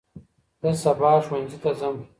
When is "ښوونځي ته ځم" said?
1.25-1.95